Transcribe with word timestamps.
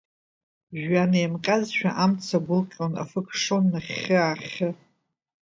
Жәҩан 0.79 1.11
еимҟьазшәа, 1.19 1.89
амца 2.03 2.37
агәылҟьон, 2.39 2.93
Афы 3.01 3.21
кшон 3.27 3.63
нахьхьы-аахьы. 3.71 4.69